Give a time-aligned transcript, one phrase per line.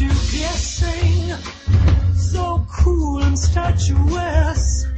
[0.00, 1.36] you guessing.
[2.14, 4.88] So cool and statuesque.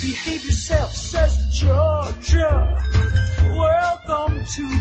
[0.00, 2.82] Behave yourself, says Georgia.
[3.56, 4.79] Welcome to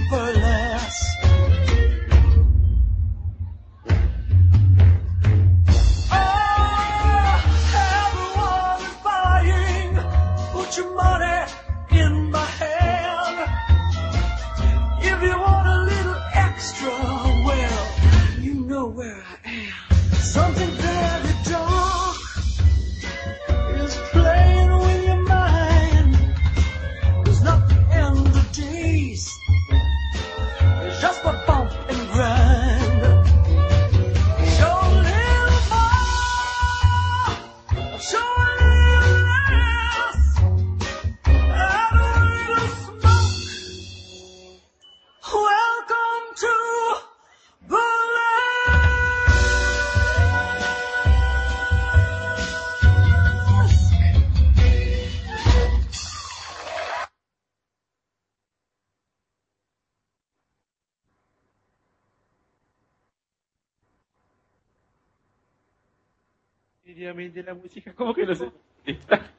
[67.30, 68.50] Definitivamente la música como que no se
[68.86, 69.32] está.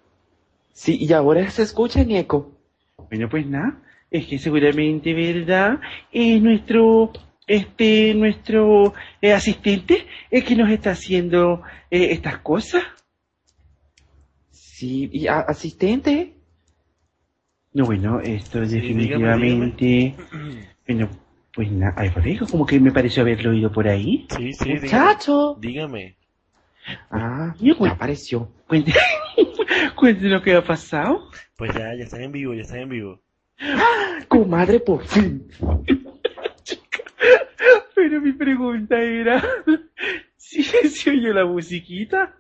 [0.73, 2.53] Sí, y ahora se escucha en eco.
[3.11, 5.81] Bueno, pues nada, es que seguramente, ¿verdad?
[6.13, 7.13] Es nuestro,
[7.47, 12.85] este, nuestro eh, asistente el que nos está haciendo eh, estas cosas.
[14.51, 16.35] Sí, y a- asistente.
[17.73, 20.15] No, bueno, esto Sí, definitivamente,
[20.87, 21.09] bueno,
[21.53, 24.27] pues nada, ay, por eso como que me pareció haberlo oído por ahí.
[24.31, 24.83] Sí, sí, dígame.
[24.85, 25.57] Muchacho.
[25.61, 26.17] Dígame.
[27.11, 28.49] Ah, Yo, ya pues, apareció.
[28.67, 28.93] cuente,
[29.97, 31.29] cuente lo que ha pasado.
[31.57, 33.21] Pues ya, ya están en vivo, ya están en vivo.
[34.29, 35.47] Comadre, por fin.
[37.95, 39.43] Pero mi pregunta era
[40.37, 42.35] si se oyó la musiquita.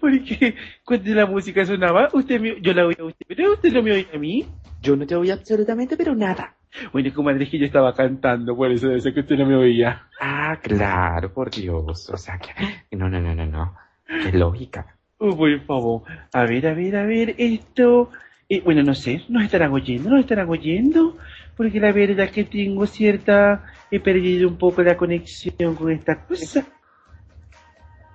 [0.00, 0.54] Porque
[0.84, 3.92] cuando la música sonaba, usted me, yo la oía a usted, pero usted no me
[3.92, 4.46] oía a mí.
[4.80, 6.56] Yo no te oí absolutamente, pero nada.
[6.92, 9.56] Bueno, comadre, es que yo estaba cantando, por eso debe ser que usted no me
[9.56, 10.06] oía.
[10.20, 12.08] Ah, claro, por Dios.
[12.08, 12.96] O sea que.
[12.96, 13.74] No, no, no, no, no.
[14.08, 14.96] Qué lógica.
[15.18, 16.02] Oh, por favor.
[16.32, 18.10] A ver, a ver, a ver, esto...
[18.48, 21.16] eh, bueno, no sé, nos estarán oyendo, nos estarán oyendo,
[21.56, 23.64] porque la verdad es que tengo cierta...
[23.90, 26.66] He perdido un poco la conexión con esta cosa.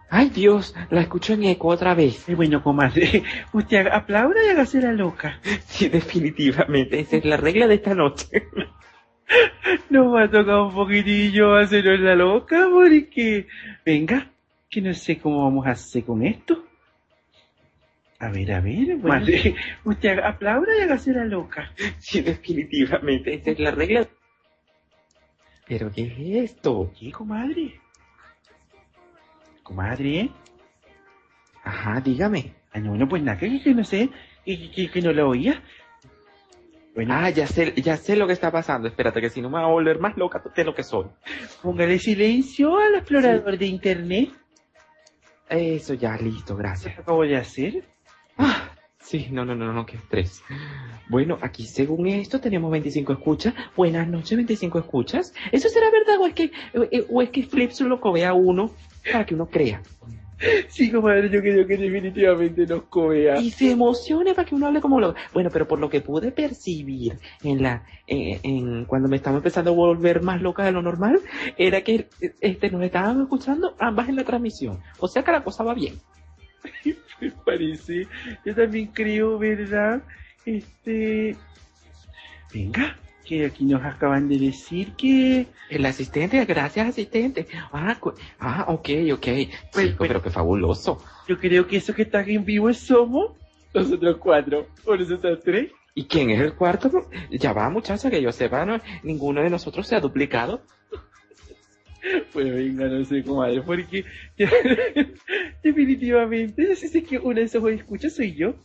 [0.09, 2.29] Ay, Dios, la escucho en eco otra vez.
[2.29, 3.23] Eh, bueno, comadre,
[3.53, 5.39] usted aplauda y hágase la loca.
[5.65, 6.99] Sí, definitivamente.
[6.99, 8.27] Esa es la regla de esta noche.
[9.89, 13.47] Nos va a tocar un poquitillo hacernos la loca, porque...
[13.83, 14.31] Venga,
[14.73, 16.65] que no sé cómo vamos a hacer con esto.
[18.19, 21.71] A ver, a ver, comadre, usted haga- aplauda y hágase la loca.
[21.99, 23.33] Sí, definitivamente.
[23.33, 24.07] Esa es la regla.
[25.67, 26.91] ¿Pero qué es esto?
[26.99, 27.79] ¿Qué, comadre?
[29.63, 30.29] Comadre,
[31.63, 32.53] Ajá, dígame.
[32.73, 34.09] Ah, no, no, pues nada, que, que no sé,
[34.43, 35.61] que, que, que no lo oía.
[36.93, 38.87] Bueno, Ah, ya sé, ya sé lo que está pasando.
[38.87, 41.05] Espérate, que si no me va a volver más loca de lo que soy.
[41.61, 44.29] póngale silencio al explorador de internet.
[45.53, 46.99] Eso ya, listo, ¿Qué gracias.
[46.99, 47.83] acabo de hacer?
[48.37, 48.69] Ah,
[48.99, 50.41] sí, no, no, no, no, qué estrés.
[51.09, 53.53] Bueno, aquí según esto tenemos 25 escuchas.
[53.75, 55.33] Buenas noches, 25 escuchas.
[55.51, 58.71] ¿Eso será verdad o es que, o, o es que Flips lo cobea a uno
[59.11, 59.81] para que uno crea?
[60.67, 63.39] Sí, comadre, yo creo que definitivamente nos cobea.
[63.39, 65.15] Y se emocione para que uno hable como lo...
[65.33, 69.71] Bueno, pero por lo que pude percibir en la, en, en- cuando me estaba empezando
[69.71, 71.19] a volver más loca de lo normal,
[71.57, 72.07] era que
[72.41, 74.79] este, nos estaban escuchando ambas en la transmisión.
[74.99, 75.95] O sea que la cosa va bien.
[77.21, 78.07] Me parece.
[78.45, 80.01] Yo también creo, ¿verdad?
[80.45, 81.35] Este.
[82.53, 85.47] Venga, Que aquí nos acaban de decir que...
[85.69, 87.47] El asistente, gracias asistente.
[87.71, 87.97] Ah,
[88.39, 89.27] ah ok, ok.
[89.71, 91.01] Pues, pues- pero qué fabuloso.
[91.27, 93.31] Yo creo que eso que están en vivo somos
[93.73, 95.71] nosotros cuatro, o nosotros tres.
[95.95, 97.07] ¿Y quién es el cuarto?
[97.31, 100.61] Ya va, muchacha, que yo sepa, no, ninguno de nosotros se ha duplicado.
[102.33, 104.03] Pues venga, no sé, comadre, porque
[105.63, 108.55] definitivamente, yo sé que una de esos escuchas soy yo.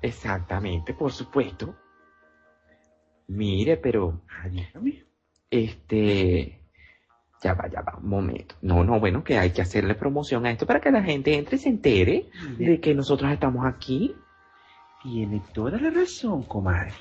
[0.00, 1.74] Exactamente, por supuesto.
[3.28, 5.02] Mire, pero, dígame.
[5.50, 6.60] este,
[7.42, 8.54] ya va, ya va, un momento.
[8.62, 11.56] No, no, bueno, que hay que hacerle promoción a esto para que la gente entre
[11.56, 12.28] y se entere
[12.58, 14.14] de que nosotros estamos aquí.
[15.02, 16.92] Tiene toda la razón, comadre.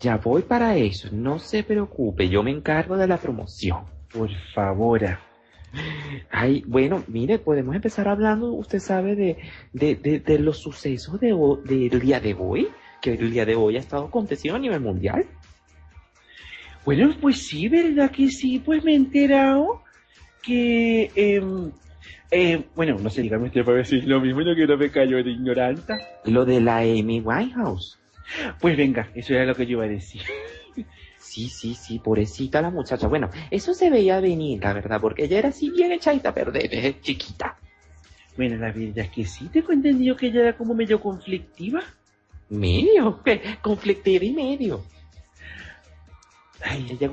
[0.00, 3.84] Ya voy para eso, no se preocupe, yo me encargo de la promoción.
[4.12, 5.04] Por favor.
[5.04, 5.20] ah.
[6.30, 9.38] Ay, bueno, mire, podemos empezar hablando, usted sabe, de,
[9.72, 12.68] de, de, de los sucesos del día de hoy,
[13.00, 15.26] que el día de hoy ha estado acontecido a nivel mundial.
[16.84, 18.60] Bueno, pues sí, ¿verdad que sí?
[18.64, 19.82] Pues me he enterado
[20.42, 21.10] que...
[21.14, 21.72] em,
[22.30, 25.22] eh, bueno, no sé, dígame usted para decir lo mismo, yo que no me cayó
[25.22, 25.96] de ignoranta.
[26.24, 27.98] Lo de la Amy Winehouse.
[28.60, 30.22] Pues venga, eso era lo que yo iba a decir.
[31.18, 33.08] Sí, sí, sí, pobrecita la muchacha.
[33.08, 36.68] Bueno, eso se veía venir, la verdad, porque ella era así bien echadita a perder,
[36.68, 37.56] desde chiquita.
[38.36, 41.82] Bueno, la verdad es que sí, tengo entendido que ella era como medio conflictiva.
[42.50, 43.40] Medio, ¿qué?
[43.62, 44.84] conflictiva y medio.
[46.64, 47.10] Ay, Ella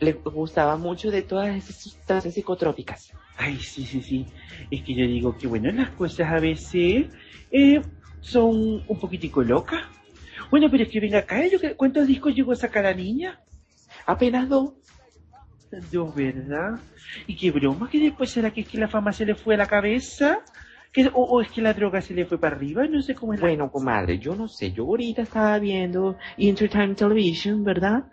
[0.00, 3.12] le gustaba mucho de todas esas sustancias psicotrópicas.
[3.36, 4.26] ay, sí, sí, sí.
[4.70, 7.06] Es que yo digo que, bueno, las cosas a veces
[7.50, 7.80] eh,
[8.20, 9.82] son un poquitico locas.
[10.50, 11.40] Bueno, pero es que venga acá,
[11.76, 13.40] ¿cuántos discos llegó a sacar la niña?
[14.06, 14.74] Apenas dos.
[15.90, 16.78] Dios, ¿verdad?
[17.26, 19.58] Y qué broma, que después será que es que la fama se le fue a
[19.58, 20.40] la cabeza,
[20.94, 23.34] que, o, o es que la droga se le fue para arriba, no sé cómo
[23.34, 28.04] es Bueno, comadre, yo no sé, yo ahorita estaba viendo Entertainment Television, ¿verdad?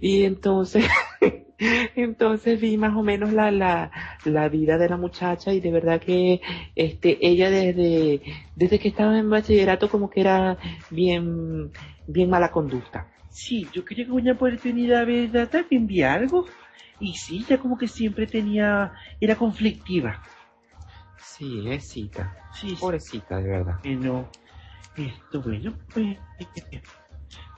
[0.00, 0.86] Y entonces,
[1.94, 3.90] entonces vi más o menos la, la,
[4.24, 6.40] la vida de la muchacha y de verdad que
[6.74, 8.22] este, ella desde,
[8.56, 10.56] desde que estaba en bachillerato como que era
[10.88, 11.70] bien,
[12.06, 13.06] bien mala conducta.
[13.28, 15.48] Sí, yo quería que una oportunidad, ¿verdad?
[15.48, 16.46] También vi algo.
[16.98, 20.22] Y sí, ya como que siempre tenía, era conflictiva.
[21.40, 22.36] Sí, es cita.
[22.52, 22.76] Sí, sí.
[22.78, 23.76] Pobrecita, de verdad.
[23.82, 24.28] Bueno,
[24.94, 26.18] esto, bueno, pues...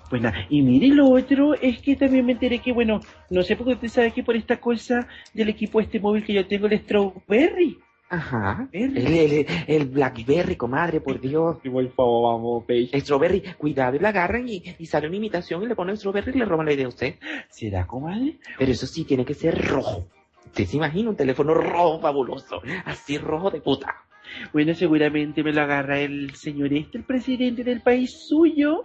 [0.08, 3.00] Pues nada, y mire, lo otro es que también me enteré que, bueno,
[3.30, 6.46] no sé porque usted sabe que por esta cosa del equipo este móvil que yo
[6.46, 7.78] tengo, el Strawberry.
[8.08, 8.68] Ajá.
[8.70, 11.56] El, el, el Blackberry, comadre, por Dios.
[11.64, 13.00] Por favor, vamos, Paige.
[13.00, 16.38] Strawberry, cuidado y la agarran y, y sale una imitación y le ponen Strawberry y
[16.38, 17.16] le roban la idea a usted.
[17.48, 18.38] ¿Será, comadre?
[18.58, 20.06] Pero eso sí, tiene que ser rojo.
[20.52, 22.60] ¿Usted se imagina un teléfono rojo fabuloso?
[22.84, 24.04] Así rojo de puta.
[24.52, 28.84] Bueno, seguramente me lo agarra el señor este, el presidente del país suyo.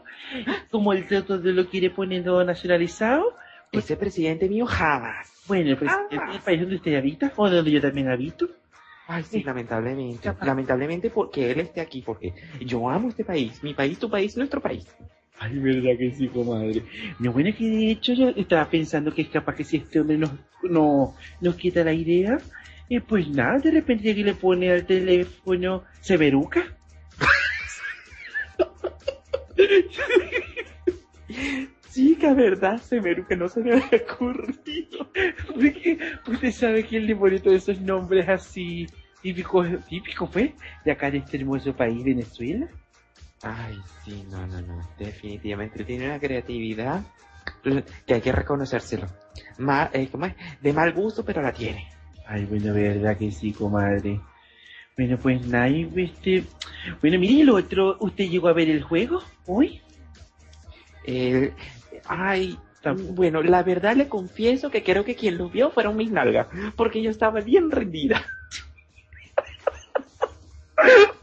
[0.72, 3.36] Como el todo lo quiere poniendo nacionalizado.
[3.74, 5.44] Ese presidente mío jamás.
[5.46, 8.48] Bueno, el presidente del país donde usted habita, o donde yo también habito.
[9.06, 10.34] Ay, sí, lamentablemente.
[10.44, 13.62] Lamentablemente porque él esté aquí, porque yo amo este país.
[13.62, 14.88] Mi país, tu país, nuestro país.
[15.40, 16.84] Ay, verdad que sí, comadre.
[17.20, 20.18] No, bueno, que de hecho yo estaba pensando que es capaz que si este hombre
[20.18, 20.32] nos,
[20.64, 22.40] no, nos quita la idea,
[22.90, 26.76] eh, pues nada, de repente que le pone al teléfono Severuca.
[31.92, 32.78] Chica, ¿verdad?
[32.82, 35.12] Se que no se me había ocurrido.
[35.48, 38.88] Porque usted sabe que él le pone todos esos nombres así
[39.22, 40.52] típicos, típicos, pues,
[40.86, 42.68] de acá de este hermoso país, Venezuela.
[43.44, 44.90] Ay, sí, no, no, no.
[44.98, 47.04] Definitivamente tiene una creatividad
[48.06, 49.08] que hay que reconocérselo.
[49.94, 50.36] Eh, ¿cómo es?
[50.62, 51.88] De mal gusto, pero la tiene.
[52.26, 54.20] Ay, bueno, verdad que sí, comadre.
[54.98, 56.44] Bueno, pues y este...
[57.02, 59.82] Bueno, mire, el otro, ¿usted llegó a ver el juego hoy?
[61.06, 61.54] Eh,
[62.06, 62.58] ay,
[63.12, 67.02] bueno, la verdad le confieso que creo que quien lo vio fueron mis nalgas, porque
[67.02, 68.26] yo estaba bien rendida.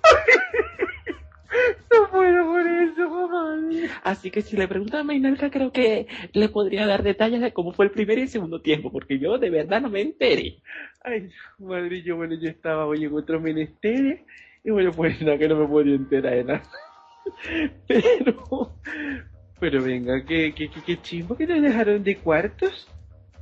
[2.14, 3.90] No puedo por eso, comadre.
[4.04, 7.52] Así que si le preguntan a mi nalga, creo que le podría dar detalles de
[7.52, 10.61] cómo fue el primer y el segundo tiempo, porque yo de verdad no me enteré.
[11.02, 11.28] Ay,
[11.59, 14.21] madre, yo, bueno, yo estaba hoy en otros menesteres,
[14.62, 16.62] y bueno, pues nada, que no me podía enterar de nada.
[17.88, 18.76] Pero,
[19.59, 22.87] pero venga, que, que, que, que chimbo que nos dejaron de cuartos.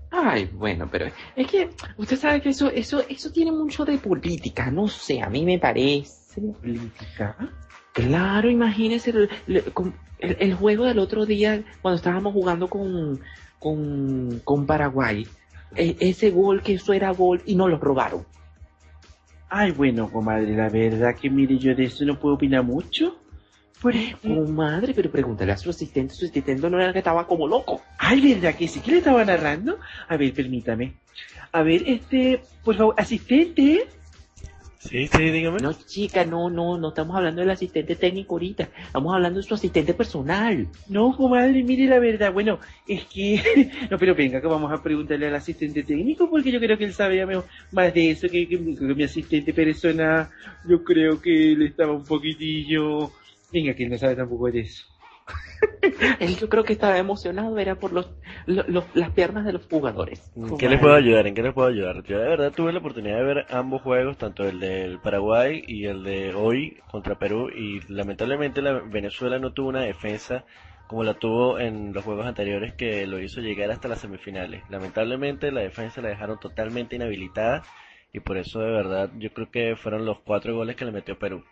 [0.08, 4.70] Ay, bueno, pero es que usted sabe que eso, eso, eso tiene mucho de política,
[4.70, 6.40] no sé, a mí me parece.
[6.40, 7.36] Política.
[7.92, 9.28] Claro, imagínese el,
[10.18, 13.20] el- juego del otro día cuando estábamos jugando con,
[13.58, 15.26] con, con Paraguay.
[15.76, 18.24] E- ese gol, que eso era gol y nos lo robaron.
[19.48, 23.18] Ay, bueno, comadre, la verdad que mire, yo de eso no puedo opinar mucho,
[23.82, 27.46] Por Comadre, pero pregúntale a su asistente, su asistente no era el que estaba como
[27.46, 27.82] loco.
[27.98, 28.80] Ay, ¿verdad que sí?
[28.80, 29.78] ¿Qué le estaba narrando?
[30.08, 30.94] A ver, permítame.
[31.52, 33.86] A ver, este, por favor, asistente.
[34.84, 35.60] Sí, sí, dígame.
[35.60, 38.68] No, chica, no, no, no estamos hablando del asistente técnico ahorita.
[38.86, 40.66] Estamos hablando de su asistente personal.
[40.88, 42.32] No, comadre, mire la verdad.
[42.32, 43.40] Bueno, es que...
[43.90, 46.92] No, pero venga, que vamos a preguntarle al asistente técnico, porque yo creo que él
[46.94, 50.28] sabe mejor- más de eso que, que mi- que mi asistente personal.
[50.68, 53.12] Yo creo que él estaba un poquitillo...
[53.52, 54.84] Venga, que él no sabe tampoco de eso.
[56.20, 58.08] Él yo creo que estaba emocionado, era por los,
[58.46, 60.30] lo- los- las piernas de los jugadores.
[60.34, 61.26] ¿En qué les puedo ayudar?
[61.26, 62.02] ¿En qué les puedo ayudar?
[62.04, 65.86] Yo de verdad tuve la oportunidad de ver ambos juegos, tanto el del Paraguay y
[65.86, 70.44] el de hoy contra Perú, y lamentablemente la Venezuela no tuvo una defensa
[70.86, 74.62] como la tuvo en los juegos anteriores que lo hizo llegar hasta las semifinales.
[74.68, 77.62] Lamentablemente la defensa la dejaron totalmente inhabilitada
[78.12, 81.18] y por eso de verdad yo creo que fueron los cuatro goles que le metió
[81.18, 81.42] Perú.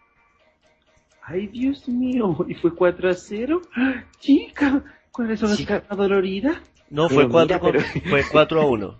[1.30, 3.62] Ay, Dios mío, ¿y fue 4 a 0?
[3.76, 4.02] ¡Ah!
[4.18, 4.82] Chica,
[5.12, 5.84] ¿cuál es Chica.
[5.88, 6.60] la dolorida?
[6.90, 8.98] No, fue cuatro, mira, pero- fue 4 a 1.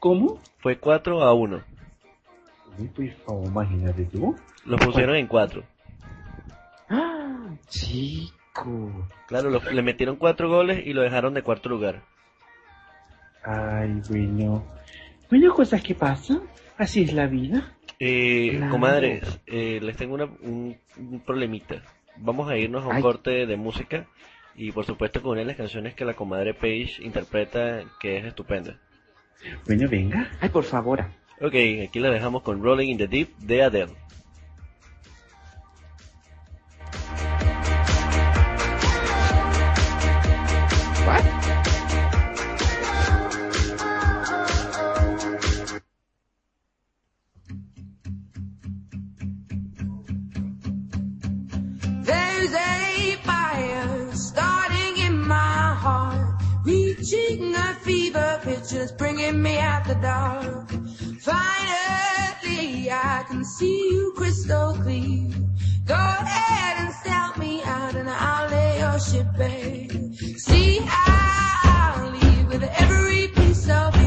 [0.00, 0.38] ¿Cómo?
[0.58, 1.62] Fue 4 a 1.
[2.78, 4.36] Uy, por favor, imagínate tú.
[4.66, 5.62] Los pusieron en 4.
[6.90, 7.48] ¡Ah!
[7.68, 9.08] Chico.
[9.28, 12.02] Claro, lo- le metieron cuatro goles y lo dejaron de cuarto lugar.
[13.44, 14.64] Ay, bueno.
[15.30, 16.42] Bueno, cosas que pasan.
[16.76, 17.72] Así es la vida.
[18.00, 18.70] Eh, Claro.
[18.72, 21.82] comadres, eh, les tengo una- un, un problemita.
[22.16, 23.02] Vamos a irnos a un Ay.
[23.02, 24.06] corte de música
[24.54, 28.24] y por supuesto con una de las canciones que la comadre Paige interpreta que es
[28.24, 28.78] estupenda.
[29.66, 30.30] Bueno, venga.
[30.40, 31.04] Ay, por favor.
[31.40, 31.54] Ok,
[31.88, 33.92] aquí la dejamos con Rolling in the Deep de Adele.
[57.30, 60.70] A fever pitch, it's bringing me out the dark.
[61.20, 65.28] Finally, I can see you crystal clear.
[65.84, 69.88] Go ahead and sell me out, and I'll lay your ship bare.
[70.38, 73.97] See, I'll leave with every piece of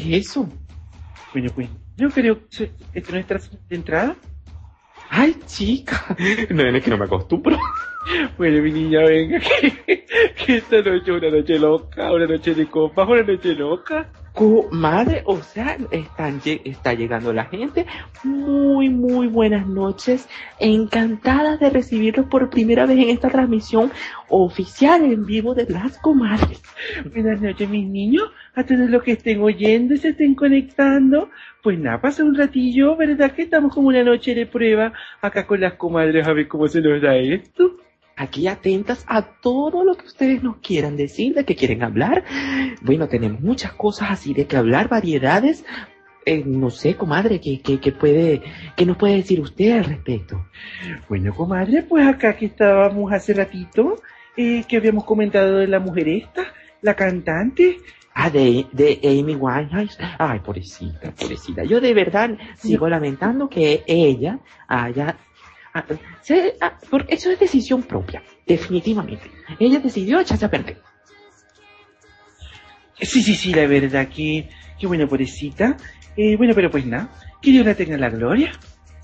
[0.00, 0.48] ¿qué es eso?
[1.32, 4.16] Bueno, pues yo creo que esto es nuestra entrada.
[5.10, 6.16] Ay, chica.
[6.50, 7.58] No, es que no me acostumbro.
[8.38, 10.04] Bueno, mi niña, venga, que,
[10.36, 14.12] que esta noche es una noche loca, una noche de copas, una noche loca.
[14.36, 17.86] Comadre, o sea, están, está llegando la gente.
[18.22, 20.28] Muy, muy buenas noches.
[20.58, 23.90] Encantada de recibirlos por primera vez en esta transmisión
[24.28, 26.60] oficial en vivo de las comadres.
[27.14, 31.30] Buenas noches, mis niños, a todos los que estén oyendo y se estén conectando.
[31.62, 33.32] Pues nada, pasa un ratillo, ¿verdad?
[33.32, 36.82] Que estamos como una noche de prueba acá con las comadres a ver cómo se
[36.82, 37.78] nos da esto.
[38.18, 42.24] Aquí atentas a todo lo que ustedes nos quieran decir, de que quieren hablar.
[42.80, 45.66] Bueno, tenemos muchas cosas así de que hablar, variedades.
[46.24, 48.42] Eh, no sé, comadre, ¿qué, qué, qué puede,
[48.74, 50.46] qué nos puede decir usted al respecto?
[51.10, 54.02] Bueno, comadre, pues acá que estábamos hace ratito,
[54.34, 56.42] eh, que habíamos comentado de la mujer esta,
[56.80, 57.76] la cantante.
[58.14, 59.98] Ah, de, de Amy Winehouse.
[60.18, 61.64] Ay, pobrecita, pobrecita.
[61.64, 65.18] Yo de verdad sigo lamentando que ella haya...
[66.60, 69.30] ah, porque eso es decisión propia, definitivamente.
[69.58, 70.80] Ella decidió echarse a perder.
[73.00, 75.76] Sí, sí, sí, la verdad que, que bueno, pobrecita.
[76.16, 77.10] Eh, bueno, pero pues nada,
[77.42, 78.52] que Dios la tenga en la gloria.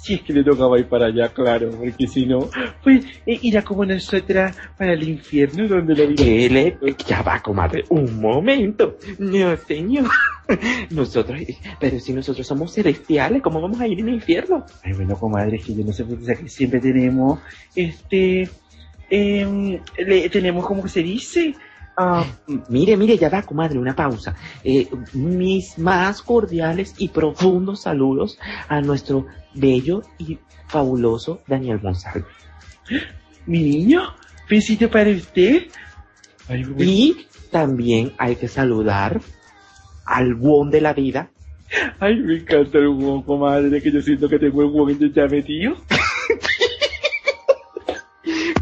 [0.02, 2.50] Si es que le tocaba ir para allá, claro, porque si no,
[2.82, 6.24] pues eh, irá como nosotras para el infierno donde la vida.
[6.24, 6.96] Que le...
[7.06, 8.98] Ya va, comadre, un momento.
[9.20, 10.10] No, señor.
[10.90, 11.40] Nosotros,
[11.78, 14.66] pero si nosotros somos celestiales, ¿cómo vamos a ir en el infierno?
[14.82, 17.38] Ay, bueno, comadre, es que yo no sé por qué que siempre tenemos,
[17.76, 18.50] este,
[19.08, 21.54] em, le, tenemos, ¿cómo que se dice?
[21.96, 22.24] Ah,
[22.68, 24.34] Mire, mire, ya va, comadre, una pausa.
[24.64, 32.24] Eh, mis más cordiales y profundos saludos a nuestro bello y fabuloso Daniel González.
[33.46, 34.02] mi niño,
[34.48, 35.64] besito para usted.
[36.48, 39.20] Ay, Y también hay que saludar
[40.06, 41.30] al Won de la vida,
[42.00, 45.76] ay, me encanta el huevo, comadre, que yo siento que tengo el huevo ya metido.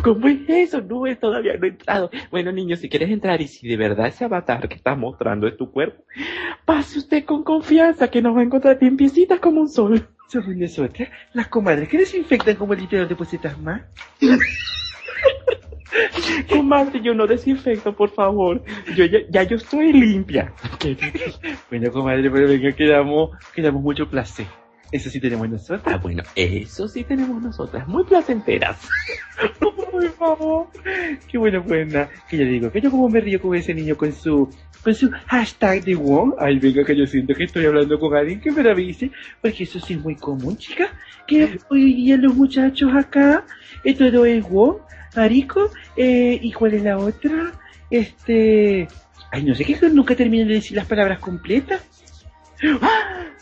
[0.02, 0.80] ¿Cómo es eso?
[0.80, 2.10] No, es todavía no he entrado.
[2.30, 5.56] Bueno, niño, si quieres entrar y si de verdad ese avatar que estás mostrando es
[5.56, 6.04] tu cuerpo,
[6.64, 10.08] pase usted con confianza que nos va a encontrar limpiecitas como un sol.
[10.28, 13.16] Somos nosotras, las comadres que desinfectan como el literal de
[13.62, 13.82] más.
[16.48, 18.62] Comadre, yo no desinfecto, por favor.
[18.94, 20.52] Yo ya, ya yo estoy limpia.
[21.68, 24.46] Bueno, comadre, pero venga, quedamos, quedamos mucho placer.
[24.92, 25.82] Eso sí tenemos nosotros.
[25.86, 28.76] Ah, bueno, eso sí tenemos nosotras, muy placenteras.
[29.60, 30.66] Por favor.
[31.28, 32.10] Qué bueno, nada.
[32.28, 34.48] Que yo digo, que yo como me río con ese niño con su,
[34.82, 36.34] con su hashtag de Wong.
[36.38, 39.10] Ay, venga, que yo siento que estoy hablando con alguien que me avise.
[39.40, 40.88] Porque eso sí es muy común, chica.
[41.26, 43.44] Que hoy día los muchachos acá,
[43.84, 44.78] eh, todo es Wong,
[45.14, 47.52] Arico, eh, ¿y cuál es la otra?
[47.90, 48.88] Este,
[49.30, 51.82] ay, no sé qué, nunca terminan de decir las palabras completas.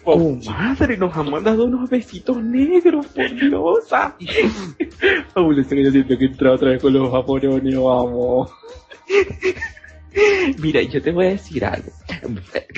[0.05, 3.85] Oh, madre, nos han mandado unos besitos negros, por Dios.
[5.35, 8.51] Fabuloso que yo siento que he entrado otra vez con los japorones, vamos.
[10.59, 11.91] Mira, yo te voy a decir algo.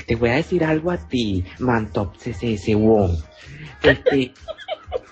[0.07, 3.13] Te voy a decir algo a ti, Mantop CCS Wong.
[3.83, 4.33] Este,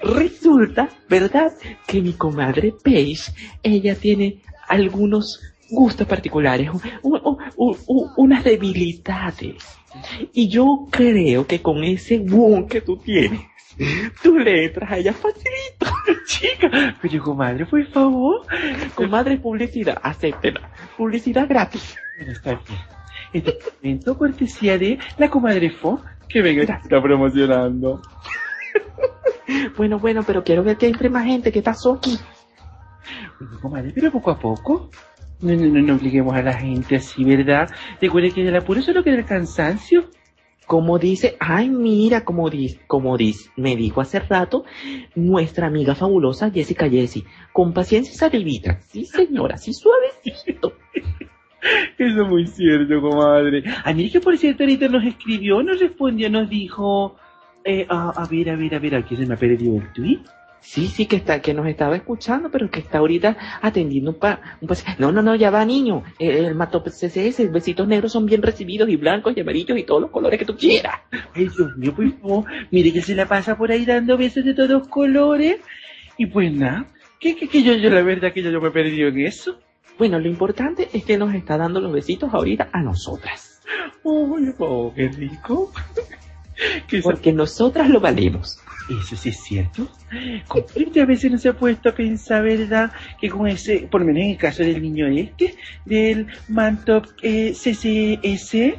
[0.03, 1.53] resulta, ¿verdad?
[1.87, 6.71] Que mi comadre Paige, ella tiene algunos gustos particulares,
[8.17, 9.65] unas debilidades.
[10.33, 13.41] Y yo creo que con ese Wong que tú tienes,
[14.23, 15.87] tú le entras a ella facilito.
[16.27, 18.47] Chica, pero comadre, por favor.
[18.95, 20.71] Comadre, publicidad, acéptela.
[20.97, 21.97] Publicidad gratis.
[22.19, 22.81] Bueno, está bien.
[23.33, 28.03] Este momento cortesía de la comadre Fo, que venga, ya está promocionando.
[29.79, 31.51] Bueno, bueno, pero quiero ver que entre más gente.
[31.51, 32.19] ¿Qué pasó aquí?
[33.41, 34.91] Bueno, comadre, pero poco a poco.
[35.41, 37.71] No, no, no, no obliguemos a la gente así, ¿verdad?
[38.01, 40.11] Recuerde que el apuro solo queda el cansancio.
[40.67, 44.65] Como dice, ay, mira, como dice, como dice, me dijo hace rato
[45.15, 47.25] nuestra amiga fabulosa Jessica Jessie.
[47.53, 48.81] Con paciencia y salivita.
[48.83, 50.75] Sí, señora, sí, suavecito.
[51.99, 53.63] Eso es muy cierto, comadre.
[53.83, 57.17] A mí que por cierto ahorita nos escribió, nos respondió, nos dijo...
[57.65, 60.21] Eh, a, a ver, a ver, a ver, aquí se me ha perdido el tweet.
[60.61, 64.59] Sí, sí, que está, que nos estaba escuchando, pero que está ahorita atendiendo un pa,
[64.61, 64.69] un
[64.99, 66.03] No, no, no, ya va, niño.
[66.19, 70.03] El, el mato CCS, besitos negros son bien recibidos y blancos y amarillos y todos
[70.03, 71.01] los colores que tú quieras.
[71.35, 72.45] Ay, Dios mío, pues no.
[72.71, 75.61] Mire que se la pasa por ahí dando besos de todos colores.
[76.17, 76.87] Y pues nada,
[77.21, 79.59] que, que, que yo, yo la verdad que yo, yo me he perdido en eso.
[79.99, 83.61] Bueno, lo importante es que nos está dando los besitos ahorita a nosotras.
[84.05, 85.73] Ay, oh, qué rico.
[87.03, 88.61] Porque nosotras lo valemos.
[88.89, 89.89] Eso sí es cierto.
[90.47, 92.93] Comprende, a veces no se ha puesto a pensar, ¿verdad?
[93.21, 97.53] Que con ese, por lo menos en el caso del niño este, del Mantop eh,
[97.53, 98.75] CCS,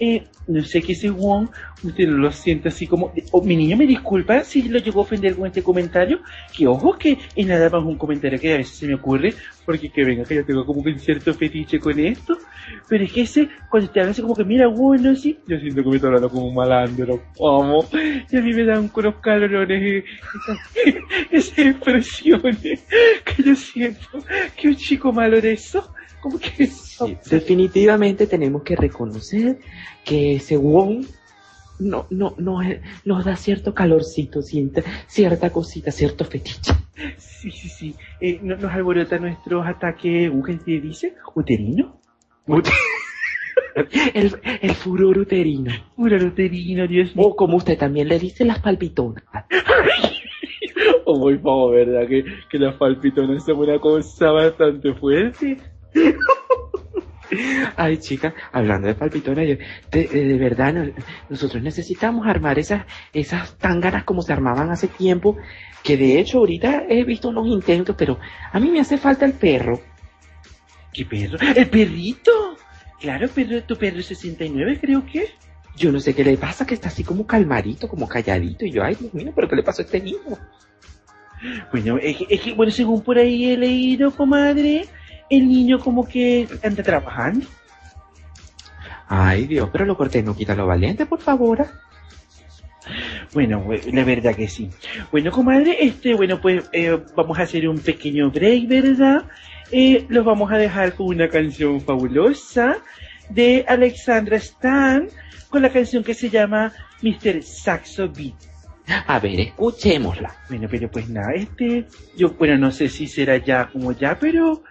[0.00, 1.48] eh, no sé qué ese Wong,
[1.82, 5.36] usted lo siente así como, oh, mi niño me disculpa si lo llegó a ofender
[5.36, 6.20] con este comentario,
[6.56, 9.34] que ojo que es nada más un comentario que a veces se me ocurre,
[9.64, 12.38] porque que venga que yo tengo como un cierto fetiche con esto,
[12.88, 15.82] pero es que ese, cuando te habla así como que mira, bueno, sí, yo siento
[15.82, 19.82] que me está hablando como un malandro, vamos, y a mí me dan unos calorones,
[19.82, 22.86] eh, esas, esas expresiones,
[23.24, 24.24] que yo siento
[24.56, 29.58] que un chico malo de eso, como que Sí, definitivamente tenemos que reconocer
[30.04, 31.06] que ese Wong
[31.78, 36.72] no, no, no, es- nos da cierto calorcito, cierta, cierta cosita, cierto fetiche.
[37.18, 37.94] Sí, sí, sí.
[38.20, 41.14] Eh, ¿no- ¿Nos alborota nuestros ataques, ¿cómo que se dice?
[41.34, 42.00] ¿Uterino?
[44.14, 45.70] El, el furor uterino.
[45.94, 47.28] Pura uterino, Dios mío.
[47.28, 49.22] O como usted también le dice, las palpitonas.
[51.04, 52.06] Oh, por favor, ¿verdad?
[52.08, 55.58] Que, que las palpitonas son una cosa bastante fuerte.
[57.76, 59.56] Ay, chica, hablando de palpitonas, yo-
[59.90, 60.90] de, eh, de verdad, no-
[61.28, 65.36] nosotros necesitamos armar esas, esas tángaras como se armaban hace tiempo,
[65.84, 68.18] que de hecho ahorita he visto unos intentos, pero
[68.50, 69.80] a mí me hace falta el perro.
[70.92, 71.36] ¿Qué perro?
[71.54, 72.56] ¡El perrito!
[72.98, 75.26] Claro, perro, tu perro 69 creo que.
[75.76, 78.82] Yo no sé qué le pasa, que está así como calmadito, como calladito, y yo,
[78.82, 80.18] ay, Dios mío, pero ¿qué le pasó a este niño?
[81.70, 84.86] Bueno, es que, es que, bueno, según por ahí he leído, comadre,
[85.30, 87.46] el niño como que anda trabajando.
[89.08, 91.66] Ay, Dios, pero lo corté, no quita lo valiente, por favor.
[93.32, 94.70] Bueno, we- la verdad que sí.
[95.10, 99.24] Bueno, comadre, este, bueno, pues eh, vamos a hacer un pequeño break, ¿verdad?
[99.70, 102.78] Eh, los vamos a dejar con una canción fabulosa
[103.28, 105.08] de Alexandra Stan,
[105.50, 107.42] con la canción que se llama Mr.
[107.42, 108.34] Saxo Beat.
[109.06, 110.34] A ver, escuchémosla.
[110.48, 111.84] Bueno, pero pues nada, este,
[112.16, 114.62] yo, bueno, no sé si será ya como ya, pero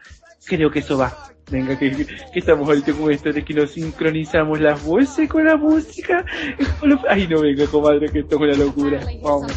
[0.47, 1.15] creo que eso va.
[1.49, 5.55] Venga, que, que estamos ahorita con esto de que nos sincronizamos las voces con la
[5.55, 6.25] música.
[7.09, 8.99] Ay, no, venga, comadre, que esto es una locura.
[9.21, 9.51] Vamos.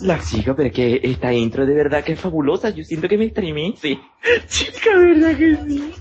[0.00, 2.70] La chica, pero es que esta intro de verdad que es fabulosa.
[2.70, 4.00] Yo siento que me estremece.
[4.48, 5.92] Chica, ¿verdad que sí?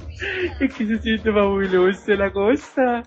[0.60, 3.03] Es que se siente fabulosa la cosa.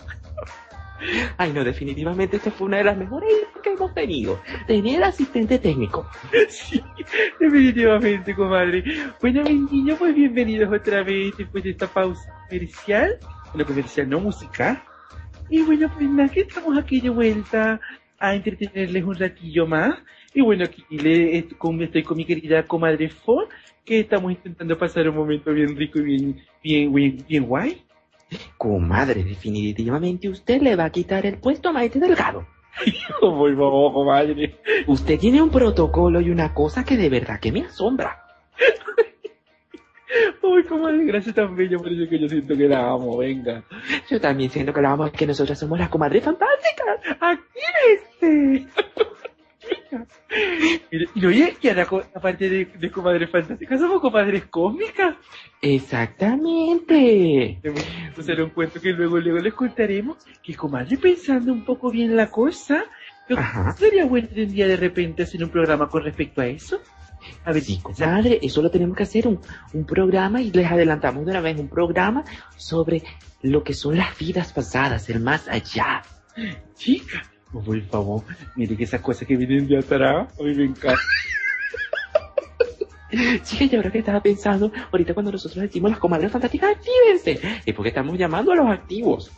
[1.36, 3.28] Ay, no, definitivamente esta fue una de las mejores
[3.62, 4.40] que hemos tenido.
[4.68, 6.08] Tener asistente técnico.
[6.48, 6.80] Sí,
[7.40, 8.84] definitivamente, comadre.
[9.20, 13.18] Bueno, mis niños, pues bienvenidos otra vez después de esta pausa comercial.
[13.52, 14.80] Bueno, comercial no musical.
[15.50, 17.80] Y bueno, pues nada, que estamos aquí de vuelta
[18.28, 19.96] a entretenerles un ratillo más.
[20.32, 23.44] Y bueno, aquí le, con- estoy con mi querida comadre Fon,
[23.84, 27.82] que estamos intentando pasar un momento bien rico y bien, bien, bien, bien guay.
[28.58, 32.46] Comadre, definitivamente usted le va a quitar el puesto a Maite Delgado.
[33.20, 34.56] Por favor, comadre.
[34.86, 38.24] Usted tiene un protocolo y una cosa que de verdad que me asombra.
[40.42, 43.62] Uy, comadre, gracias tan bella, por eso que yo siento que la amo, venga.
[44.10, 47.18] Yo también siento que la vamos, que nosotras somos las comadres fantásticas.
[47.20, 48.66] ¡Actívese!
[50.90, 51.56] Mire, Y oye,
[51.88, 55.16] co- aparte de, de comadres fantásticas, somos comadres cósmicas.
[55.62, 57.58] Exactamente.
[58.14, 60.18] Pues será un cuento que luego, luego les contaremos.
[60.42, 62.84] Que comadre, pensando un poco bien la cosa,
[63.26, 63.36] que
[63.78, 66.80] sería bueno un día de repente hacer un programa con respecto a eso.
[67.44, 69.40] A ver, Sí, comadre, eso lo tenemos que hacer un,
[69.72, 72.24] un programa y les adelantamos de una vez un programa
[72.56, 73.02] sobre
[73.42, 76.02] lo que son las vidas pasadas, el más allá.
[76.74, 78.22] chica, por favor,
[78.56, 81.00] mire que esas cosas que vienen de atrás, a mí me encanta.
[83.44, 87.60] Chica, y ahora que estaba pensando, ahorita cuando nosotros decimos las comadres fantásticas, actívense.
[87.64, 89.30] Es porque estamos llamando a los activos.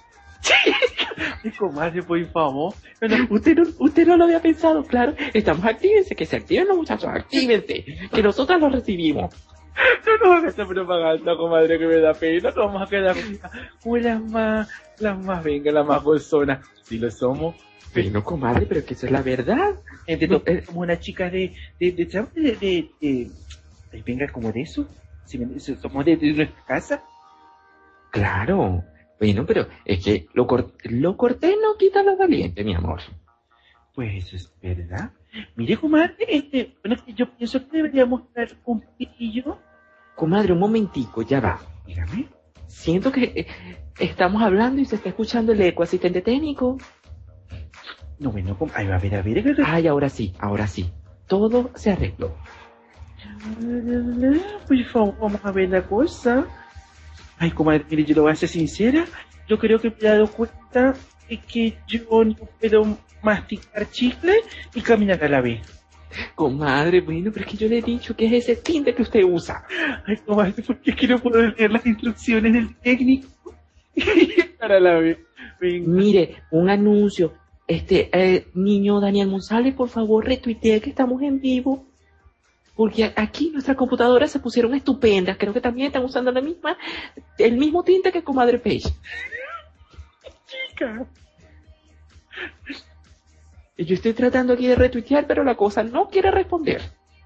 [1.53, 2.75] Por favor.
[3.01, 5.15] Bueno, Usted no, usted no lo había pensado, claro.
[5.35, 7.85] Estamos actívense, que se activen los muchachos, actívense.
[8.13, 9.35] Que nosotros los recibimos.
[10.07, 12.49] No nos hagas esta propaganda, comadre, que me da pena.
[12.49, 13.15] Nos vamos a quedar
[13.83, 16.67] como las más, las más, venga, las más bolsonas.
[16.83, 17.55] Si lo somos.
[17.93, 19.75] Pero comadre, pero que eso es la verdad.
[20.07, 20.63] Entre No, todos, eh.
[20.67, 22.05] como una chica de, de, de,
[22.35, 23.31] de, de,
[24.05, 24.89] venga, como de eso.
[25.25, 25.39] Si
[25.77, 27.03] somos de, de nuestra casa.
[28.11, 28.85] Claro.
[29.19, 33.01] Bueno, pero es que lo, cor- lo cortés no quita lo valiente, mi amor.
[33.95, 35.11] Pues eso es verdad.
[35.55, 39.59] Mire, comadre, este, bueno, yo pienso que deberíamos dar un poquillo.
[40.15, 41.61] Comadre, un momentico, ya va.
[41.87, 42.29] Dígame.
[42.67, 43.47] Siento que eh,
[43.99, 46.77] estamos hablando y se está escuchando el eco asistente técnico.
[48.19, 49.57] No, bueno, com- ay, a ver, a ver, a ver.
[49.65, 50.91] Ay, ahora sí, ahora sí.
[51.27, 52.35] Todo se arregló.
[54.69, 56.47] Por favor, vamos a ver la cosa.
[57.39, 59.05] Ay, comadre, mire, yo lo voy a ser sincera.
[59.49, 60.95] Yo creo que me he dado cuenta
[61.29, 64.35] de que yo no puedo masticar chicle
[64.75, 65.61] y caminar a la vez.
[66.35, 69.23] Comadre, bueno, pero es que yo le he dicho que es ese tinte que usted
[69.25, 69.65] usa.
[70.07, 73.29] Ay, comadre, ¿por qué es que no puedo leer las instrucciones del técnico?
[74.59, 75.19] Para la vez.
[75.61, 75.89] Venga.
[75.89, 77.35] Mire, un anuncio.
[77.67, 81.86] Este, eh, niño Daniel González, por favor, retuitee que estamos en vivo.
[82.77, 85.39] Porque aquí nuestras computadoras se pusieron estupendas.
[85.39, 86.77] Creo que también están usando la misma,
[87.39, 88.93] el mismo tinte que Comadre Page.
[90.47, 91.07] chica.
[93.79, 96.83] Yo estoy tratando aquí de retuitear, pero la cosa no quiere responder.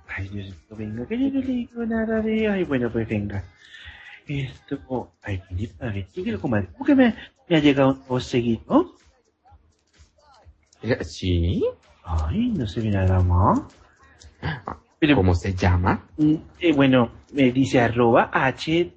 [0.08, 2.48] Ay, Dios mío, venga, que yo no le digo nada de...
[2.48, 3.44] Ay, bueno, pues venga.
[4.26, 5.12] Esto...
[5.22, 6.68] Ay, mire, a ver, ¿qué quiero, comadre?
[6.72, 7.14] ¿Cómo que me,
[7.48, 8.94] me ha llegado un nuevo seguido?
[10.82, 11.64] Eh, ¿Sí?
[12.04, 13.60] Ay, no se ve nada más.
[15.00, 16.06] Pero, ¿Cómo se llama?
[16.18, 18.92] mm, eh, bueno, me dice arroba h,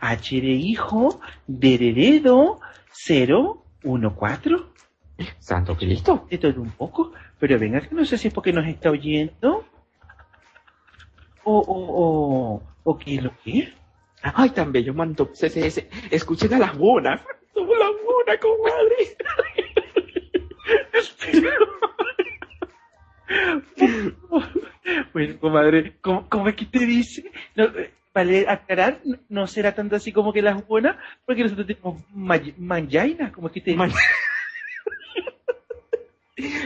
[0.00, 2.58] h de hijo, de heredo,
[3.06, 4.56] 014.
[5.38, 6.26] Santo Cristo.
[6.30, 7.12] De todo un poco.
[7.38, 9.66] Pero venga, que no sé si es porque nos está oyendo.
[11.44, 13.68] O, o, o, o qué es lo que es.
[14.22, 15.86] Ay, tan bello mandó CSS.
[16.10, 17.20] Escuchen a las bonas.
[17.52, 19.16] Somos las bonas, comadre.
[25.12, 27.30] Bueno, comadre, ¿cómo, cómo es que te dice?
[27.54, 32.02] No, eh, vale aclarar, no, será tanto así como que las buenas, porque nosotros tenemos
[32.12, 33.92] may- manjaina, como es que te Man-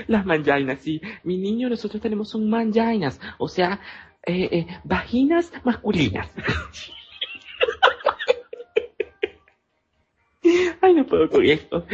[0.06, 1.00] Las manjainas, sí.
[1.24, 3.20] Mi niño, nosotros tenemos son manjainas.
[3.38, 3.80] O sea,
[4.24, 6.30] eh, eh, vaginas masculinas.
[10.80, 11.84] Ay, no puedo con esto.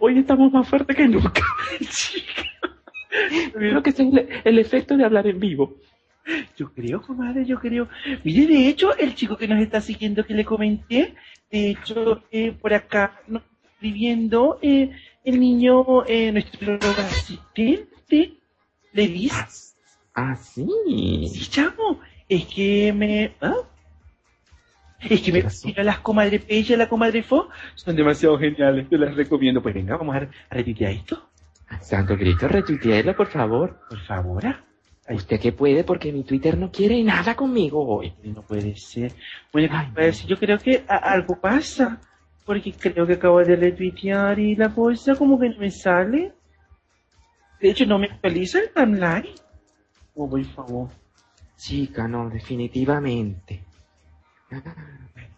[0.00, 1.40] Hoy estamos más fuertes que nunca.
[3.52, 5.76] Creo que ese es el, el efecto de hablar en vivo.
[6.56, 7.88] Yo creo, comadre, yo creo.
[8.24, 11.14] Mire, de hecho, el chico que nos está siguiendo que le comenté,
[11.50, 14.90] de hecho, eh, por acá nos está escribiendo eh,
[15.24, 18.34] el niño, eh, nuestro asistente,
[18.92, 19.36] le dice,
[20.14, 20.66] Ah, sí.
[21.32, 23.32] sí, chamo, es que me...
[23.40, 23.54] ¿ah?
[24.98, 28.96] Es que me mira las comadre Pella y la comadre Fo son demasiado geniales, te
[28.98, 29.62] las recomiendo.
[29.62, 31.28] Pues venga, vamos a, a retuitear esto.
[31.80, 33.80] Santo Cristo, retuiteela, por favor.
[33.88, 34.46] Por favor.
[34.46, 34.62] ah.
[35.08, 38.12] Ay, Usted que puede, porque mi Twitter no quiere nada conmigo hoy.
[38.24, 39.12] no puede ser.
[39.52, 42.00] Bueno, Ay, pues, yo creo que algo pasa.
[42.44, 46.32] Porque creo que acabo de retuitear y la cosa como que no me sale.
[47.60, 49.34] De hecho, no me actualiza el timeline.
[50.14, 50.88] Oh, por favor.
[51.56, 53.64] Chica, no, definitivamente.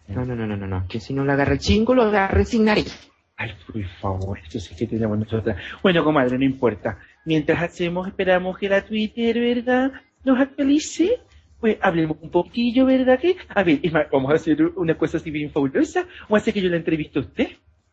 [0.07, 0.87] No, no, no, no, no, no.
[0.87, 3.09] Que si no le agarra el chingo, lo agarre sin nariz.
[3.41, 5.55] Ay, por favor, esto sí que tenemos nosotras.
[5.81, 6.99] Bueno, comadre, no importa.
[7.23, 9.93] Mientras hacemos, esperamos que la Twitter, ¿verdad?
[10.25, 11.21] Nos actualice.
[11.57, 13.17] Pues hablemos un poquillo, ¿verdad?
[13.17, 13.79] Que, a ver,
[14.11, 16.05] vamos a hacer una cosa así bien fabulosa.
[16.27, 17.47] O hace que yo la entreviste a usted.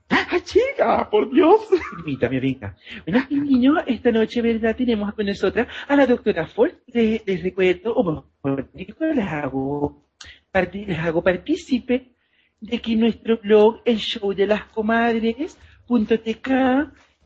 [0.09, 1.09] ¡Ah, chica!
[1.09, 1.61] ¡Por Dios!
[1.94, 2.76] Permítame, venga.
[3.06, 4.74] Bueno, mi niño, esta noche, ¿verdad?
[4.74, 6.72] Tenemos con nosotras a la doctora Ford.
[6.88, 10.04] Les recuerdo, o bueno, les hago,
[10.72, 12.15] les hago partícipe
[12.61, 16.51] de que nuestro blog, el show de las comadres.tk,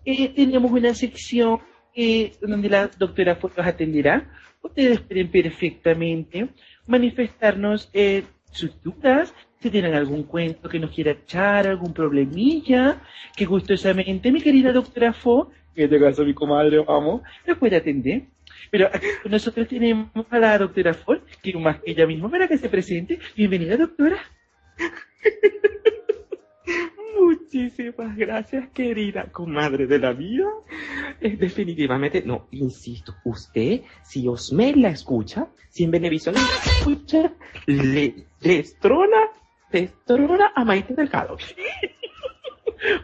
[0.05, 1.61] eh, tenemos una sección
[1.95, 4.31] eh, donde la doctora Ford los atenderá.
[4.63, 6.49] Ustedes pueden perfectamente
[6.87, 13.03] manifestarnos eh, sus dudas, si tienen algún cuento que nos quiera echar, algún problemilla,
[13.37, 17.77] que gustosamente mi querida doctora Fo, que en este caso mi comadre, vamos, nos puede
[17.77, 18.25] atender.
[18.71, 22.59] Pero aquí nosotros tenemos a la doctora Fo, que más que ella misma para que
[22.59, 23.19] se presente.
[23.37, 24.19] Bienvenida, doctora.
[27.21, 30.47] Muchísimas gracias, querida comadre de la vida.
[31.21, 37.33] Eh, definitivamente, no, insisto, usted, si Osmel la escucha, si en Benevisión la escucha,
[37.67, 39.29] le destrona,
[39.71, 41.37] destrona a Maite Delgado.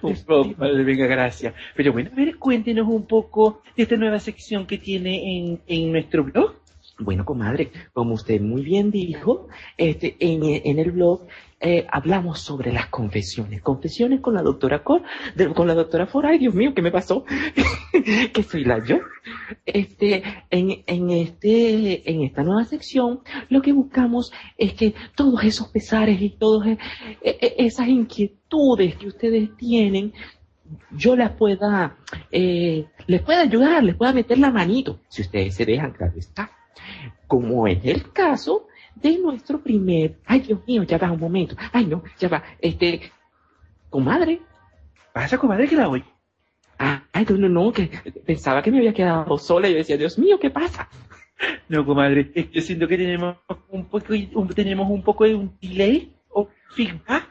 [0.03, 1.55] Un poco, madre, venga, gracias.
[1.75, 5.93] Pero bueno, a ver, cuéntenos un poco de esta nueva sección que tiene en, en
[5.93, 6.55] nuestro blog.
[6.99, 11.27] Bueno, comadre, como usted muy bien dijo, este, en, en el blog
[11.61, 13.61] eh, hablamos sobre las confesiones.
[13.61, 15.03] Confesiones con la doctora Cor,
[15.55, 16.31] con la doctora Fora.
[16.31, 17.25] Ay, Dios mío, ¿qué me pasó?
[18.33, 18.99] que soy la yo.
[19.67, 25.69] Este, en, en este, en esta nueva sección, lo que buscamos es que todos esos
[25.69, 26.79] pesares y todas e-
[27.23, 30.15] e- esas inquietudes que ustedes tienen,
[30.93, 31.99] yo las pueda,
[32.33, 36.51] eh, les pueda ayudar, les pueda meter la manito, si ustedes se dejan, claro está.
[37.27, 41.87] Como es el caso de nuestro primer, ay Dios mío, ya va un momento, ay
[41.87, 43.13] no, ya va, este,
[43.91, 44.41] comadre,
[45.13, 46.05] Pasa, comadre, que la oye.
[46.79, 47.87] ah, ay no, no, no, que
[48.27, 50.89] pensaba que me había quedado sola y yo decía, Dios mío, ¿qué pasa?
[51.69, 53.37] No, comadre, es que siento que tenemos
[53.71, 57.31] un poco, un- tenemos un poco de un delay o feedback.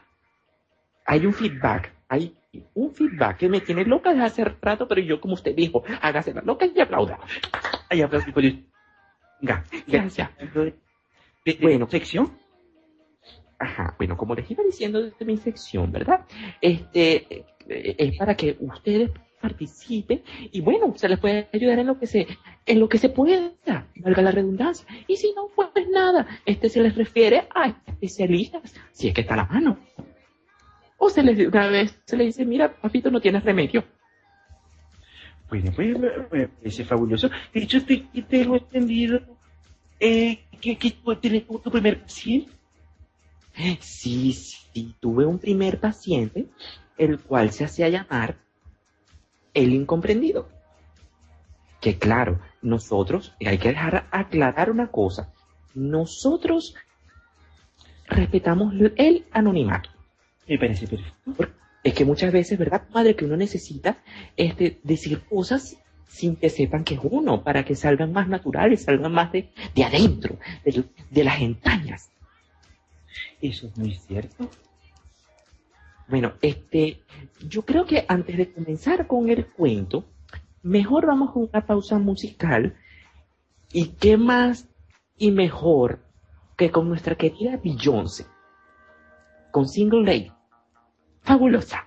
[1.04, 2.34] Hay un feedback, hay
[2.74, 6.34] un feedback que me tiene loca desde hace rato, pero yo, como usted dijo, hágase
[6.34, 7.18] la loca y aplauda.
[7.88, 8.26] Ahí aplauso.
[9.40, 10.30] Venga, Gracias.
[11.60, 11.88] Bueno.
[11.88, 12.32] sección.
[13.58, 16.26] Ajá, bueno, como les iba diciendo desde mi sección, ¿verdad?
[16.60, 19.10] Este, eh, es para que ustedes
[19.40, 22.26] participen y bueno, se les puede ayudar en lo que se,
[22.66, 23.52] en lo que se pueda,
[23.96, 24.86] valga la redundancia.
[25.06, 29.34] Y si no, pues nada, este se les refiere a especialistas, si es que está
[29.34, 29.78] a la mano.
[30.98, 33.84] O se les, una vez se les dice, mira, papito, no tienes remedio.
[35.48, 37.30] Bueno, pues me me parece fabuloso.
[37.52, 39.20] De hecho, te, tengo entendido
[40.00, 42.52] eh, que, que tienes tu, tu primer paciente.
[43.80, 46.46] Sí, sí, tuve un primer paciente,
[46.98, 48.36] el cual se hacía llamar
[49.54, 50.48] el incomprendido.
[51.80, 55.32] Que claro, nosotros, y hay que dejar aclarar una cosa,
[55.74, 56.74] nosotros
[58.06, 59.90] respetamos el anonimato.
[60.46, 61.54] Me parece perfecto.
[61.86, 63.14] Es que muchas veces, ¿verdad, madre?
[63.14, 64.02] Que uno necesita
[64.36, 65.76] este, decir cosas
[66.08, 69.84] sin que sepan que es uno, para que salgan más naturales, salgan más de, de
[69.84, 72.10] adentro, de, de las entrañas.
[73.40, 74.50] Eso es muy cierto.
[76.08, 77.02] Bueno, este,
[77.46, 80.06] yo creo que antes de comenzar con el cuento,
[80.64, 82.74] mejor vamos a una pausa musical.
[83.72, 84.66] ¿Y qué más
[85.16, 86.00] y mejor
[86.56, 88.26] que con nuestra querida Beyoncé?
[89.52, 90.35] Con Single Lady.
[91.26, 91.78] Fabulosa.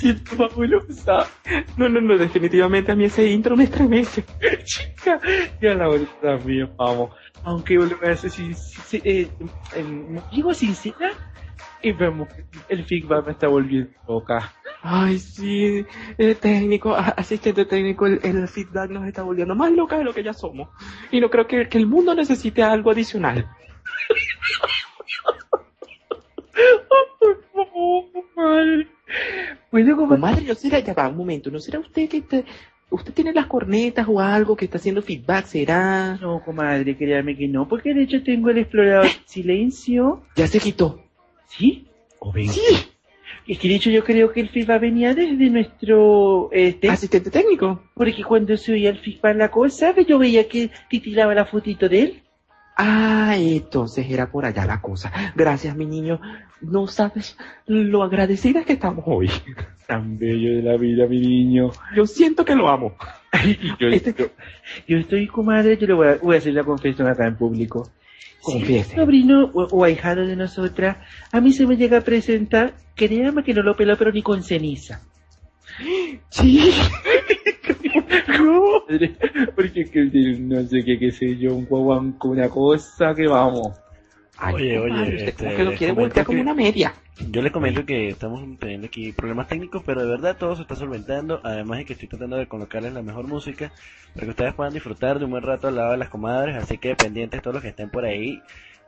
[0.00, 1.26] Siento fabulosa.
[1.76, 4.24] No, no, no, definitivamente a mí ese intro me estremece.
[4.64, 5.20] Chica,
[5.60, 7.10] ya la otra también, vamos.
[7.44, 9.28] Aunque voy a hacer sin, sin- eh,
[9.74, 11.10] em, digo sincera,
[11.82, 14.52] y vemos que el feedback me está volviendo loca.
[14.82, 15.84] Ay, sí,
[16.16, 20.22] el técnico, asistente técnico, el, el feedback nos está volviendo más loca de lo que
[20.22, 20.68] ya somos.
[21.10, 23.46] Y no creo que, que el mundo necesite algo adicional.
[27.80, 28.04] Favor,
[28.36, 28.86] madre.
[29.72, 32.44] Bueno, Comadre, ¿no será, ya va, un momento, ¿no será usted que te-
[32.90, 35.46] usted tiene las cornetas o algo que está haciendo feedback?
[35.46, 36.16] ¿Será?
[36.20, 40.22] No, comadre, créame que no, porque de hecho tengo el explorador silencio.
[40.36, 41.02] Ya se quitó.
[41.48, 41.86] ¿Sí?
[42.18, 42.48] ¿O ven?
[42.48, 42.60] Sí,
[43.48, 47.82] Es que de hecho yo creo que el feedback venía desde nuestro este, asistente técnico.
[47.94, 51.88] porque cuando se oía el feedback la cosa, que yo veía que titilaba la fotito
[51.88, 52.22] de él.
[52.76, 55.12] Ah, entonces era por allá la cosa.
[55.34, 56.20] Gracias, mi niño.
[56.62, 57.36] No sabes
[57.66, 59.30] lo agradecidas que estamos hoy.
[59.86, 61.70] Tan bello de la vida, mi niño.
[61.96, 62.94] Yo siento que lo amo.
[63.78, 64.30] Yo, Este- yo-
[64.86, 67.88] yo estoy, comadre, yo le voy a, voy a hacer la confesión acá en público.
[68.42, 68.90] Confiese.
[68.90, 70.96] Si sobrino o, o ahijado de nosotras,
[71.32, 74.42] a mí se me llega a presentar, créame que no lo peló, pero ni con
[74.42, 75.00] ceniza.
[76.30, 76.70] Sí.
[78.36, 79.16] Comadre,
[79.54, 80.04] porque es que
[80.38, 83.76] no sé qué, qué sé yo, un guaguanco, una cosa que vamos.
[84.40, 86.94] Ay, Oye, oye, usted este, como que lo quiere voltear como una media.
[87.30, 90.74] Yo les comento que estamos teniendo aquí problemas técnicos, pero de verdad todo se está
[90.74, 91.40] solventando.
[91.44, 93.70] Además de que estoy tratando de colocarles la mejor música
[94.14, 96.56] para que ustedes puedan disfrutar de un buen rato al lado de las comadres.
[96.56, 98.40] Así que pendientes todos los que estén por ahí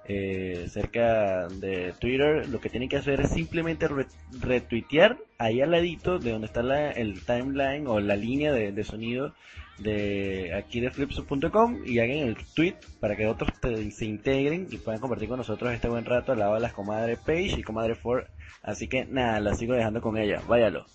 [0.09, 4.07] eh, cerca de Twitter, lo que tienen que hacer es simplemente re-
[4.41, 9.35] retuitear ahí al ladito de donde está la- el timeline o la línea de, sonido
[9.79, 14.79] de aquí de flipsub.com y hagan el tweet para que otros te- se integren y
[14.79, 17.95] puedan compartir con nosotros este buen rato al lado de las comadres Page y comadre
[17.95, 18.25] Ford.
[18.63, 20.41] Así que nada, la sigo dejando con ella.
[20.49, 20.87] Váyalo.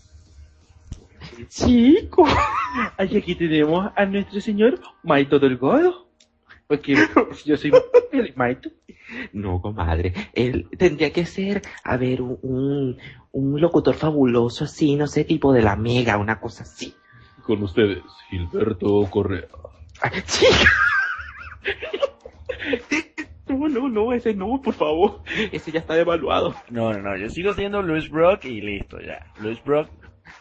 [1.50, 2.26] Chico.
[2.98, 6.07] Ay, aquí tenemos a nuestro señor Maito Delgado.
[6.68, 6.96] Porque
[7.46, 7.72] yo soy
[8.12, 8.70] el Maito.
[9.32, 10.14] No, comadre.
[10.34, 12.98] Él tendría que ser, a ver, un,
[13.32, 16.94] un, locutor fabuloso así, no sé, tipo de la mega, una cosa así.
[17.44, 19.48] Con ustedes, Gilberto Correa.
[20.26, 20.46] Sí.
[23.48, 25.22] No, no, no, ese no, por favor.
[25.54, 26.54] Ese ya está devaluado.
[26.70, 29.26] No, no, no, yo sigo siendo Luis Brock y listo, ya.
[29.40, 29.90] Luis Brock,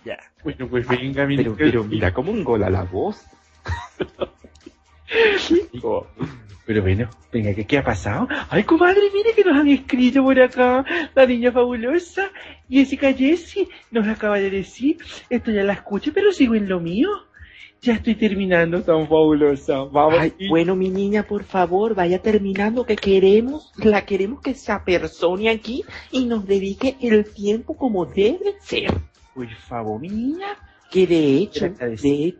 [0.04, 0.18] ya.
[0.42, 3.24] Bueno, pues venga, mi Pero, pero mira como un gol a la voz.
[6.66, 8.26] Pero bueno, venga, ¿qué, ¿qué ha pasado?
[8.50, 10.84] Ay, comadre, mire que nos han escrito por acá
[11.14, 12.30] la niña fabulosa.
[12.68, 14.98] Jessica Jessie nos acaba de decir,
[15.30, 17.08] esto ya la escuché, pero sigo en lo mío.
[17.82, 19.84] Ya estoy terminando tan fabulosa.
[19.84, 20.18] Vamos.
[20.18, 25.50] Ay, bueno, mi niña, por favor, vaya terminando que queremos, la queremos que se apersone
[25.50, 28.92] aquí y nos dedique el tiempo como debe ser.
[29.34, 30.56] Por favor, mi niña.
[30.90, 32.36] Que de hecho, de,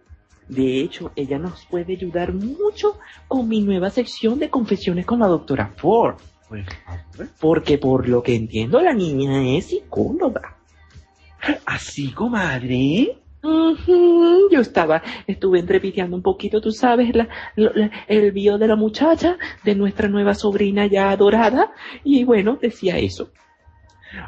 [0.49, 5.27] de hecho, ella nos puede ayudar mucho con mi nueva sección de confesiones con la
[5.27, 6.17] doctora Ford.
[6.49, 7.29] Favor.
[7.41, 10.57] Porque por lo que entiendo, la niña es psicóloga.
[11.65, 13.19] Así, comadre.
[13.43, 17.29] Yo estaba, estuve entrepiteando un poquito, tú sabes, la-
[18.09, 21.73] el bio de la muchacha, de nuestra nueva sobrina ya adorada,
[22.03, 23.31] y bueno, decía eso.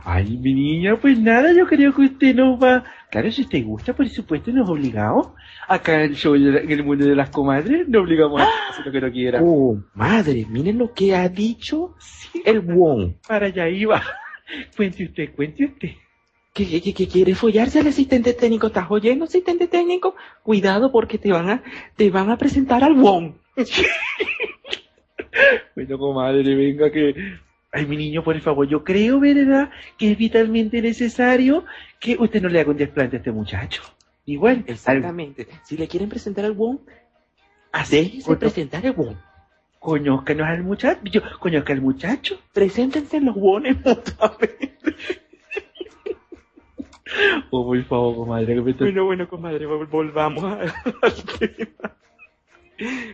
[0.05, 2.85] Ay, mi niña, pues nada, yo creo que usted nos va...
[3.11, 5.29] Claro, si usted gusta, por supuesto, nos obligamos.
[5.67, 8.49] Acá en el show, de la- en el mundo de las comadres, nos obligamos a
[8.71, 9.41] hacer lo que no quiera.
[9.43, 11.95] Oh, madre, miren lo que ha dicho
[12.45, 13.15] el Wong.
[13.27, 14.03] Para allá iba.
[14.77, 15.91] Cuente usted, cuente usted.
[16.53, 18.67] Que, que- que quiere follarse al asistente técnico.
[18.67, 20.17] ¿Estás oyendo, asistente técnico?
[20.43, 21.63] Cuidado porque te van a,
[21.97, 23.33] te van a presentar al Wong.
[25.77, 27.15] Bueno, comadre, venga que...
[27.73, 29.71] Ay, mi niño, por favor, yo creo, ¿verdad?
[29.99, 31.65] Que es vitalmente necesario
[32.01, 33.83] que usted no le haga un desplante a este muchacho.
[34.25, 35.47] Igual, Exactamente.
[35.65, 36.55] Si le quieren presentar al
[37.91, 39.17] déjese por- presentar al Wong.
[39.79, 41.01] conózcanos al muchacho.
[41.05, 42.41] Yo, conozca al muchacho.
[42.53, 44.59] Preséntense los bones mutuamente.
[47.51, 50.61] Oh, por favor, comadre, que me estoy- Bueno, bueno, comadre, vol- volvamos a-
[51.03, 51.97] al tema.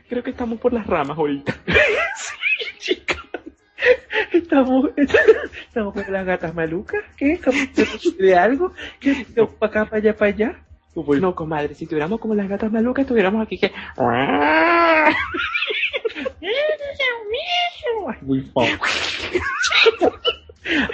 [0.09, 1.55] Creo que estamos por las ramas ahorita.
[2.81, 3.14] Chica.
[4.33, 7.03] Estamos, estamos con las gatas malucas.
[7.17, 7.41] ¿Qué?
[7.45, 8.73] ¿Cómo se sucede algo?
[9.01, 9.27] ¿Qué?
[9.59, 10.61] ¿Para acá, para allá, para allá?
[11.21, 13.73] No, comadre, si tuviéramos como las gatas malucas, estuviéramos aquí que...
[13.97, 15.15] Ay,
[18.23, 18.51] muy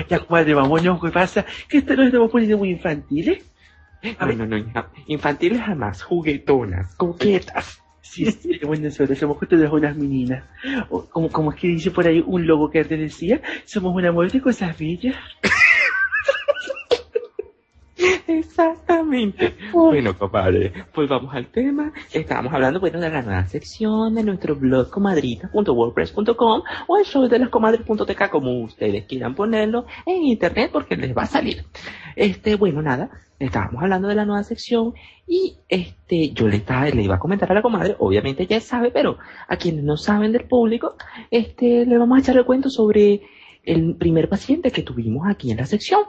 [0.09, 1.01] ya, comadre, vámonos.
[1.01, 1.45] ¿Qué pasa?
[1.69, 3.45] ¿Que esto nos estamos poniendo muy infantiles?
[4.19, 4.49] A No, ver.
[4.49, 4.87] no, no.
[5.07, 7.80] Infantiles jamás, juguetonas, coquetas.
[8.03, 10.45] Sí, sí, bueno, nosotros somos todas unas meninas.
[10.89, 14.07] O, como, como es que dice por ahí un logo que antes decía, somos un
[14.07, 15.17] amor de cosas bellas.
[18.27, 19.55] Exactamente.
[19.73, 21.93] Bueno, compadre, pues vamos al tema.
[22.13, 27.39] Estábamos hablando, bueno, de la nueva sección de nuestro blog comadritas.wordpress.com o el show de
[27.39, 31.65] las comadres.tk, como ustedes quieran ponerlo en internet porque les va a salir.
[32.17, 34.95] Este, bueno, nada, estábamos hablando de la nueva sección
[35.27, 38.91] y este, yo le, estaba, le iba a comentar a la comadre, obviamente ya sabe,
[38.91, 40.97] pero a quienes no saben del público,
[41.31, 43.23] este, le vamos a echar el cuento sobre
[43.65, 46.03] el primer paciente que tuvimos aquí en la sección.